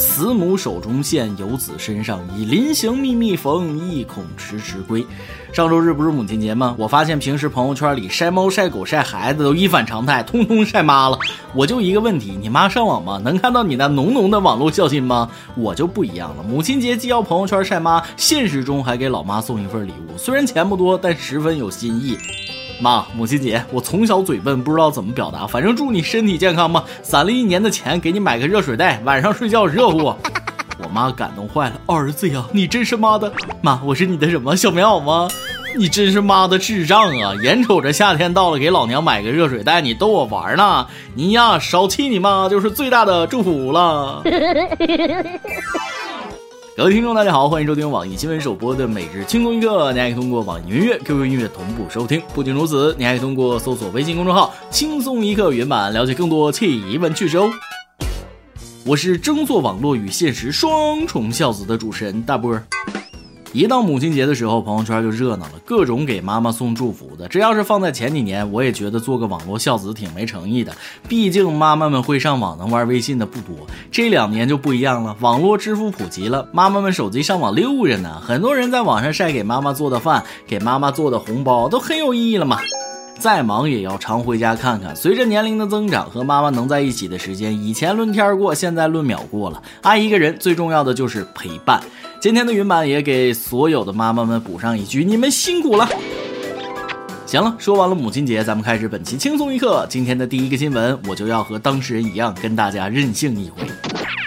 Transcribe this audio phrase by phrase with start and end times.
[0.00, 2.46] 慈母手中线，游子身上衣。
[2.46, 5.04] 临行密密缝，意恐迟迟归。
[5.52, 6.74] 上周日不是母亲节吗？
[6.78, 11.18] 我发现平时朋友圈里晒猫、晒狗、晒孩子都一反常态，通通晒妈了。
[11.54, 13.20] 我就一个问题，你妈上网吗？
[13.22, 15.30] 能看到你那浓浓的网络孝心吗？
[15.54, 22.16] 我就不一样了，母亲节既要朋友圈晒妈，现实中还给老妈送一份礼物，虽然钱不多，但十分有心意。
[22.80, 26.82] 妈，母亲节，我从小嘴笨，不知道怎么表达，反正祝你身体健康吧。
[27.02, 30.14] 攒了一年的钱，给你买个热水袋，晚上睡觉热乎。
[30.82, 33.30] 我妈感动坏了，儿子呀，你真是妈的
[33.60, 33.80] 妈！
[33.84, 35.28] 我是你的什么小棉袄吗？
[35.76, 37.32] 你真是妈的智障啊！
[37.42, 40.86] 眼瞅着夏天到了，给老娘买个热水袋，你逗我玩呢？
[41.14, 44.22] 你呀，少气你妈就是最大的祝福了。
[46.76, 49.92] 各位听众，大家好，欢迎收听网易新闻首播的每日轻松一刻。
[49.92, 52.22] 你还可以通过网易云音乐、QQ 音乐同步收听。
[52.32, 57.50] 不仅如此，你还可以通过搜索微信公众号“轻松一刻”原版了解更多奇闻趣事哦。
[58.86, 62.64] 我是争做网络与现实双重孝子的主持人大波儿。
[63.52, 67.26] 一到母亲节的时候，朋友圈就热闹了，各种给妈妈送祝福的。
[67.26, 70.72] 这要是放在前几年，我也觉得做个网络孝子挺没诚意的。
[71.08, 73.66] 毕竟妈妈们会上网、能玩微信的不多。
[73.90, 78.20] 这两年就不一样了，网络支付普及了，妈妈们手机上网溜着呢。
[78.20, 82.60] 很多人在网上晒给妈妈做的饭、给妈妈做的红包，都很有意义了嘛。
[83.20, 84.96] 再忙也要常回家看看。
[84.96, 89.62] 随着年龄的增长，和妈妈能在一起的时间，以前论天过，现在论秒过了。
[89.82, 91.80] 爱一个人最重要的就是陪伴。
[92.18, 95.86] 今天的云版也给所有的妈妈们补上一句：你们辛苦了。
[97.26, 99.86] 行了，说完了母亲节，咱们开始本期轻松一刻。
[99.88, 103.62] 今天的第一个新闻，我就要和当事人一样，跟大家任性一回。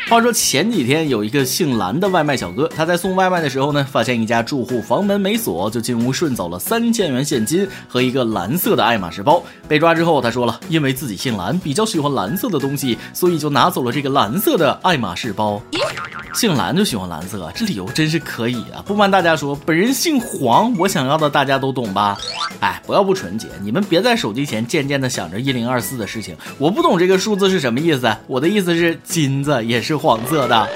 [0.09, 9.41] 话说前几天有一个姓蓝的外卖小哥，他在送外卖的时候呢，发现一家住户房门没锁，就进屋顺走了三千元现金和一个蓝色的爱马仕包。
[9.67, 15.59] 被抓之后，他说了，因为自己姓蓝，比较喜欢蓝色的东西，所以就拿走了这个蓝色的爱马仕包。
[16.33, 18.83] 姓蓝就喜欢蓝色，这理由真是可以啊！
[18.85, 22.17] 不瞒大家说，本人姓黄，我想要的大家都懂吧？
[22.59, 26.35] 哎，不要不纯洁，你们别在手机前渐渐的想着一零二四的事情。
[26.57, 30.67] 我不懂这个数字是什么意思，我的意思是金子也是是黄色的。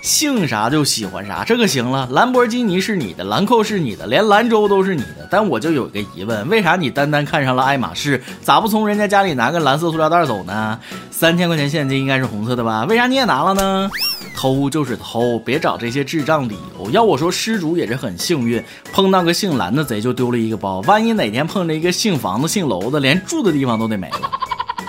[0.00, 2.08] 姓啥就喜欢啥，这可行了。
[2.12, 5.28] 兰博基尼是你的，兰蔻是你的，连兰州都是你的。
[5.30, 10.78] 但我就有个疑问，为啥你单单看上了爱马仕，咋不从人家家里拿个蓝色塑料袋走呢？
[11.10, 12.84] 三千块钱现金应该是红色的吧？
[12.84, 13.90] 为啥你也拿了呢？
[14.36, 16.88] 偷就是偷，别找这些智障理由。
[16.92, 18.62] 要我说，失主也是很幸运，
[18.92, 20.80] 碰到个姓蓝的贼就丢了一个包。
[20.82, 24.30] 万一哪天碰着一个姓房子、姓楼的，连住的地方都得没了。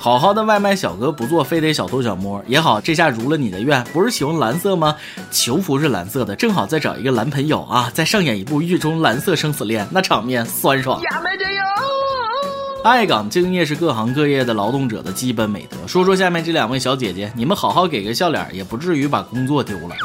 [0.07, 3.83] 好好的外卖小哥不做，非得小偷小摸也好，这下如了你的愿。
[3.91, 4.95] 不是喜欢蓝色吗？
[5.31, 11.01] 球服是蓝色的，正好再找一个蓝朋友啊，再上演一部狱中蓝色生死恋，那场面酸爽。
[12.85, 15.75] 爱岗敬业是各行各业的劳动者的基本美德。
[15.85, 19.95] 说说下面这两位小姐姐，你们好好给个笑脸，也不至于把工作丢了。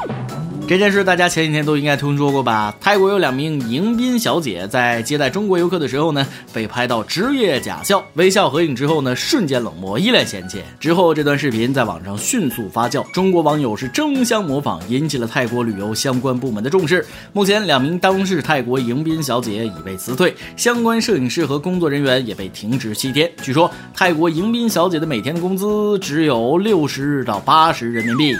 [0.69, 2.75] 这件事大家前几天都应该听说过吧？
[2.81, 10.63] 泰国有两名迎宾小姐在接待中国游客的时候呢，被拍到职业假笑，微笑合影之后呢，瞬间冷漠，一脸嫌弃。
[10.81, 17.05] 之后这段视频在网上迅速发酵，中国网友是争相模仿，引起了泰国旅游相关部门的重视。
[17.35, 23.31] 目前两名当事泰国迎宾小姐已被辞退，相关摄影师和工作人员也被停职七天。
[23.43, 28.35] 据说泰国迎宾小姐的每天工资只有六十到八十人民币。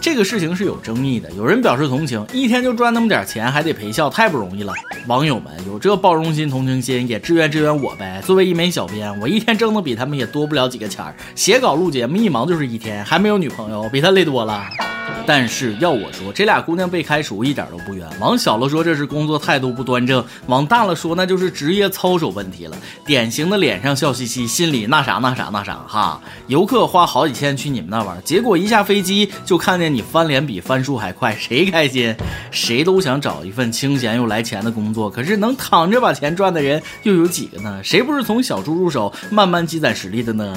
[0.00, 4.72] 这个事情是有争议的，有人表示同情，一天就赚那么点钱，还得陪笑，太不容易了。
[5.06, 8.22] 网友们有这包容心、同情心，也支援支援我呗。
[8.24, 14.64] 作为一枚小编，我一天挣的比他们也多不了几个钱儿，写稿录节目一忙就是一天，还没有女朋友，比他累多了。
[15.26, 18.04] 但是要我说，这俩姑娘被开除一点都不冤。
[18.18, 22.76] 往小了说，这是工作态度不端正；往大了说，那就是职业操守问题了。
[23.06, 26.20] 典型的脸上笑嘻嘻，心里那啥那啥那啥哈。
[26.48, 32.12] 游客花好几千去你们那玩，结果一下飞机就看见你翻脸比翻书还快，谁开心？
[32.50, 37.80] 谁都想找一份清闲又来钱的工作，可是能躺着把钱赚的人又有几个呢？
[37.84, 40.56] 谁不是从小猪入手，慢慢积攒实力的呢？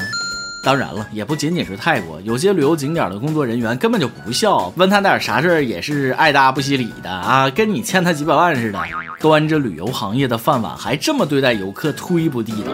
[0.63, 8.79] 当然了，也不仅仅是泰国，有些旅游景点的工作人员根本就不笑，问他点啥事儿也是爱答不惜理的啊，跟你欠他几百万似的。
[9.19, 12.71] 端着旅游行业的饭碗，还这么对待游客，忒不地道。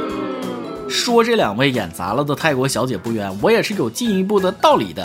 [0.87, 5.03] 说这两位演砸了的泰国小姐不冤，我也是有进一步的道理的。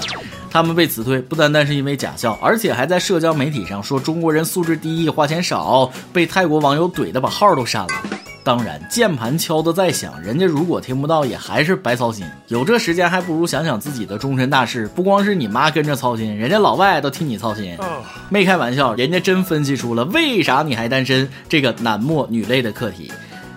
[0.51, 7.89] 他们被辞退，不单单是因为假笑，而且还在社交媒体上说中国人素质低、花钱少，被泰国网友怼的把号都删了。
[8.45, 12.27] 当然，键盘敲得再响，人家如果听不到，也还是白操心。
[12.49, 14.87] 有这时间，还不如想想自己的终身大事。
[14.95, 17.75] 不光是你妈跟着操心，人家老外都替你操心。
[18.29, 23.11] 没开玩笑，人家真分析出了为啥你还单身这个男默女泪的课题。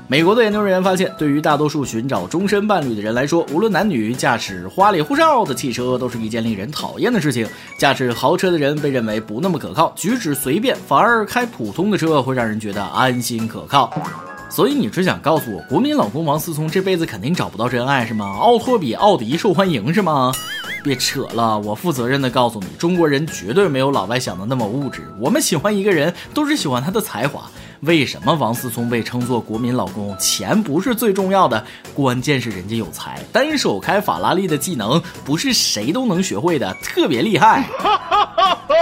[0.07, 7.45] 美国的研究人员发现，对于大多数寻找终身伴侣的人来说，无论男女，驾驶花里胡哨的汽车都是一件令人讨厌的事情。
[7.77, 13.91] 驾驶豪车的人被认为不那么可靠，举止随便，反而开普通的车会让人觉得安心可靠。
[14.49, 18.37] 所以你只想告诉我，国民老公王思聪这辈子肯定找不到真爱是吗？
[18.39, 20.31] 奥拓比奥迪受欢迎是吗？
[20.83, 25.03] 别扯了，我负责任的告诉你，中国人绝对没有老外想的那么物质。
[25.19, 27.43] 我们喜欢一个人，都是喜欢他的才华。
[27.81, 30.17] 为什么王思聪被称作国民老公？
[30.17, 37.69] 钱不是最重要的，关键是人家有才，单手开法拉利的技能不是谁都能学会的，特别厉害。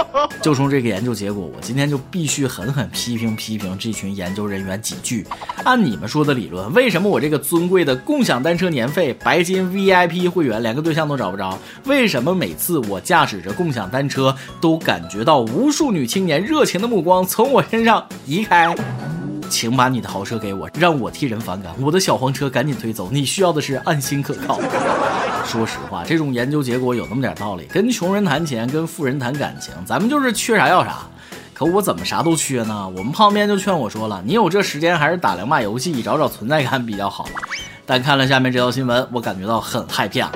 [0.42, 5.26] 就从这个研究结果，我今天就必须狠狠批评批评这群研究人员几句。
[5.64, 11.58] 按你们说的理论，为什么我这个尊贵的共享单车年费白金 VIP 会员连个对象都找不着？
[11.84, 18.74] 为什么每次我驾驶着共享单车，都感觉到无数女青年热情的目光从我身上移开？
[19.46, 21.72] 请把你的豪车给我，让我替人反感。
[21.80, 23.08] 我的小黄车赶紧推走。
[23.10, 24.60] 你需要的是安心可靠。
[25.44, 27.66] 说实话，这种研究结果有那么点道理。
[27.66, 30.98] 跟穷人谈钱，跟富人谈感情，咱们就是缺啥要啥。
[31.54, 32.88] 可我怎么啥都缺呢？
[32.96, 37.26] 我们旁边就劝我说了，你有这时间还是打两把游戏，找找存在感比较好。
[37.86, 40.30] 但看了下面这条新闻，我感觉到很害怕。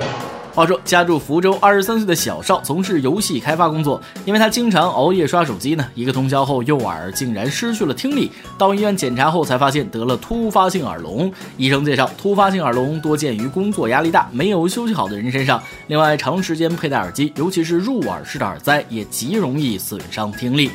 [0.53, 8.29] 话说，家住福州二十三岁的小邵从事游戏开发工作，因为他经常熬夜刷手机呢，一个通宵后右耳竟然失去了听力。
[8.57, 11.31] 到医院检查后才发现得了突发性耳聋。
[11.55, 15.61] 医生介绍，突发性耳聋多见于工作压力大、没有休息好的人身上。
[15.87, 20.69] 另外，长时间佩戴耳机，尤其是入耳式的耳塞，也极容易损伤听力。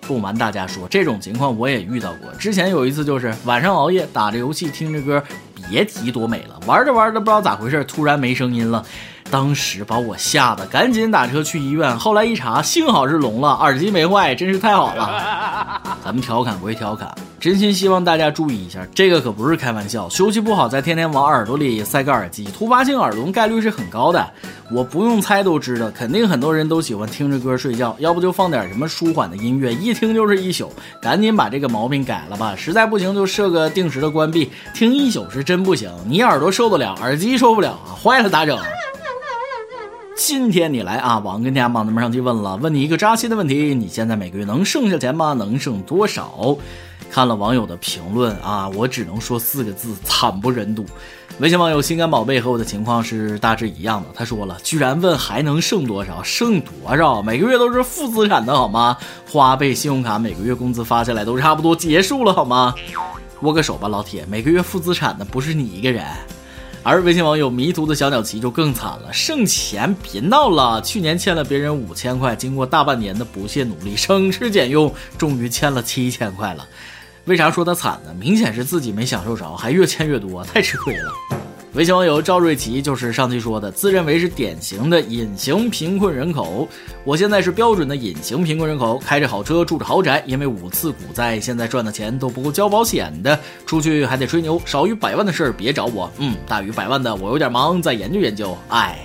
[0.00, 2.32] 不瞒大家说，这种情况我也遇到过。
[2.32, 5.22] 之前有一次就是晚上熬夜打着游戏听着歌，
[5.70, 6.58] 别提多美了。
[6.66, 8.84] 玩着玩着不知道咋回事，突然没声音了。
[9.32, 15.80] 当时把我吓得赶紧打车去医院，后来一查，幸好是聋了，耳机没坏，真是太好了。
[16.04, 20.06] 咱们调侃归调侃，真心希望大家注意一下，这个可不是开玩笑。
[20.10, 24.30] 休息不好，再天天往耳朵里塞个耳机，突发性耳聋概率是很高的。
[24.70, 30.70] 我不用猜都知道，肯定很多人都喜欢听着歌睡觉，要不就放点什么舒缓的音乐，一听就是一宿。
[31.00, 35.90] 赶紧把这个毛病改了吧，实在不行就设个定时的关闭，听一宿是真不行。
[36.04, 38.58] 你耳朵受得了，耳机受不了啊，坏了咋整？
[40.24, 41.18] 今天你来啊！
[41.18, 45.32] 网跟天下帮咱们上去问了，问你一个扎心的问题：你现在每个月能剩下钱吗？
[45.32, 46.56] 能剩多少？
[47.10, 50.86] 看了网友的评论啊，我只能说四个字：惨不忍睹。
[51.40, 54.10] 微信网友心肝宝贝和我的情况是大致一样的。
[54.14, 56.22] 他说了，居然问还能剩多少？
[56.22, 57.20] 剩多少？
[57.20, 58.96] 每个月都是负资产的好吗？
[59.28, 62.72] 花呗、信用卡每个月工资发下来都差不多结束了好吗？
[63.40, 66.06] 握个手吧，老铁，每个月负资产的不是你一个人。
[66.84, 70.82] 而微信网友迷途的小鸟奇就更惨了，剩钱别闹了。
[70.82, 76.66] 去年欠了别人五千块，经过大半年的不懈努力，省吃俭用，终于欠了七千块了。
[77.26, 78.12] 为啥说他惨呢？
[78.18, 81.41] 明显是自己没享受着，还越欠越多，太吃亏了。
[81.74, 86.68] 微信网友赵瑞奇就是上期说的，自认为是典型的隐形贫困人口。
[87.02, 96.12] 我现在是标准的隐形贫困人口，开着好车，住着豪宅，因为五次股灾，现在赚的钱都不够交保险的，出去还得吹牛，少于百万的事儿别找我。
[96.18, 98.54] 嗯，大于百万的我有点忙，再研究研究。
[98.68, 98.98] 哎，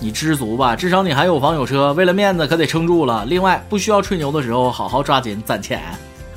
[0.00, 3.26] 你知足吧，至少你还有房有车，为了面子可得撑住了。
[3.26, 5.82] 另外，不需要吹牛的时候，好好抓紧攒钱。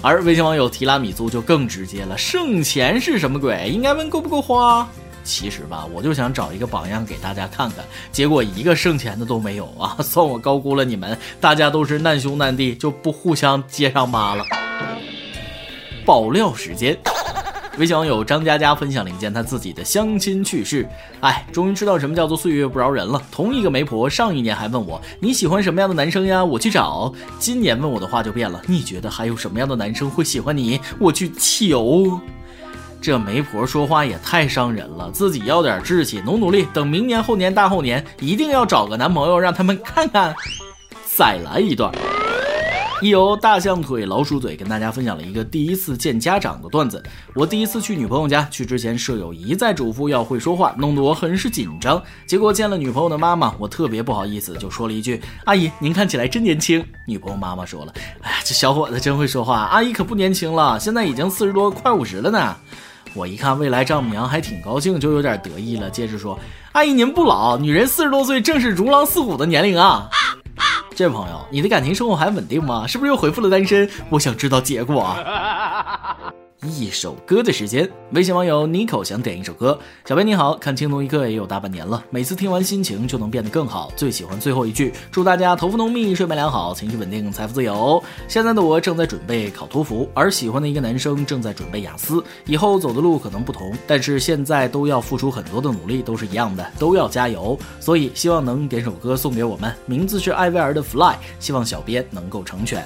[0.01, 3.71] 而微信网友提拉米苏就更直接了，剩钱是什么鬼？
[3.73, 4.85] 应该问够不够花。
[5.25, 9.97] 其实吧，我就想找一个榜样给大家看看，结果一个剩钱的都没有啊！
[9.99, 14.45] 算我高估了你们，大家都是难兄难弟，就不互相接上妈了。
[16.05, 16.95] 爆料时间，
[17.79, 20.87] 微信网友张佳佳分享了一件她自己的相亲趣事。
[21.21, 23.19] 哎，终于知道什么叫做岁月不饶人了。
[23.31, 32.21] 同一个媒婆，上一年还问我你喜欢什么样的男生呀，我去找；今年问我的话就变了，你觉得还有什么样的男生会喜欢你，我去求。
[33.05, 40.33] 这媒婆说话也太伤人了，自己要点志气，努努力，等明年、后年、大后年，一定要找个男朋友，让他们看看。
[41.15, 41.93] 再来一段，
[43.03, 47.03] 一由大象腿老鼠嘴跟大家分享了一个第一次见家长的段子。
[47.35, 52.01] 我第一次去女朋友家，去之前舍友一再嘱咐要会说话，弄得我很是紧张。
[52.25, 62.57] 结果见了女朋友的妈妈，我特别不好意思，就说了一句：“阿姨，您看起来真年轻。”女朋友妈妈说了：“哎呀，这小伙子真会说话，阿姨可不年轻了，现在已经四十多，快五十了呢。”
[63.15, 66.37] 我一看未来丈母娘还挺高兴，就有点得意了，接着说
[66.73, 70.09] ：“阿姨您不老，女人四十多岁正是如狼似虎的年龄啊。”
[70.93, 72.85] 这位朋友，你的感情生活还稳定吗？
[72.87, 73.89] 是不是又恢复了单身？
[74.09, 75.15] 我想知道结果。
[76.63, 77.87] 一首歌的时间。
[78.13, 79.77] 微信网友 Nico 想点一首歌。
[80.05, 83.91] 小编你好，看青龙一刻也有大半年了，每次听完心情就能变得更好。
[83.95, 88.01] 最喜欢最后一句，祝大家头发浓密，睡眠良好，情绪稳定，财富自由。
[88.27, 92.23] 现在的我正在准备考托福，而喜欢的一个男生正在准备雅思。
[92.45, 97.59] 以后走的路可能不同，但是现在都要付出很多的努力，都是一样的，都要加油。
[97.79, 102.83] 所以希望能点首歌送给我们，名字是艾薇儿的《Fly》，希望小编能够成全。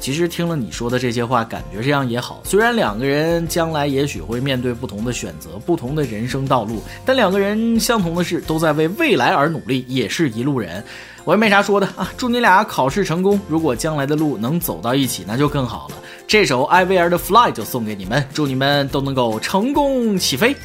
[0.00, 2.40] 其实听了你说的这些话，感觉这样也好。
[2.44, 10.82] 虽然两个人将来也许会面对不同的选择、不同的人生道路，但两个人相同的是都在为未来而努力，也是一路人。
[11.24, 13.38] 我也没啥说的啊，祝你俩考试成功。
[13.48, 15.96] 如果将来的路能走到一起，那就更好了。
[16.26, 20.56] 这首艾薇儿的《Fly》就送给你们，祝你们都能够成功起飞。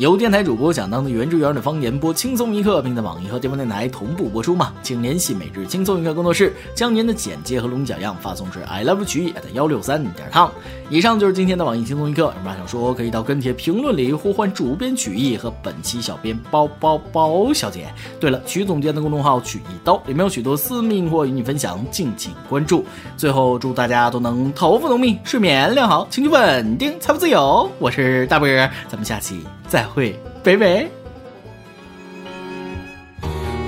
[0.00, 4.72] 由电台主播想当地原汁原味的方言播轻松一刻，并在网易和地方电台同步播出吗？
[4.82, 10.48] 请联系每日轻松一刻工作室，将您的简介和录音小样发送至 i love 曲艺 at 幺六三点 com。
[10.88, 12.32] 以上就是今天的网易轻松一刻。
[12.38, 17.92] 有啥想说，可以到跟帖评论里呼唤主编曲艺和本期小编包包包小姐。
[18.18, 22.86] 对了，曲总监的公众号曲一刀里面有许多私密或与你分享，敬请关注。
[23.18, 27.70] 最后，祝大家都能头发浓密，睡眠良好，情绪稳定，财富自由。
[27.78, 29.44] 我是大波儿，咱们下期。
[29.68, 30.88] 再会，拜拜。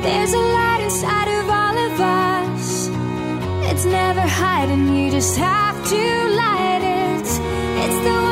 [0.02, 2.91] There's a light inside of all of us.
[3.71, 7.26] It's never hiding, you just have to light it.
[7.83, 8.32] It's the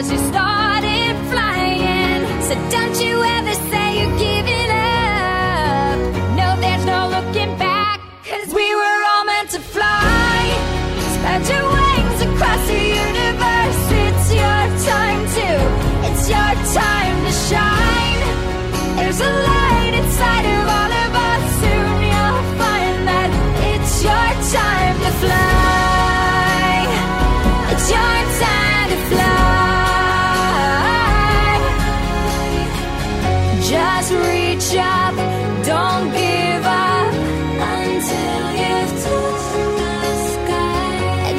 [0.00, 2.42] realize you started flying.
[2.42, 3.39] So don't you ever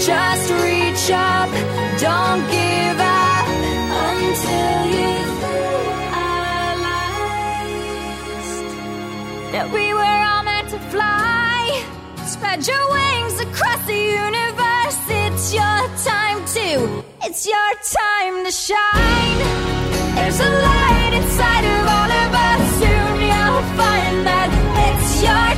[0.06, 1.50] Just reach up,
[2.00, 3.48] don't give up
[4.10, 5.14] until you
[6.42, 7.14] realized
[9.54, 11.86] that we were all meant to fly.
[12.26, 14.98] Spread your wings across the universe.
[15.08, 19.40] It's your time to, it's your time to shine.
[20.16, 22.62] There's a light inside of all of us.
[22.82, 24.50] Soon you'll find that
[24.90, 25.51] it's your